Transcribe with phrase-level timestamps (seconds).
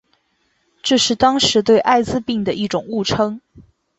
[0.81, 3.39] 这是当时对艾滋病的一种误称。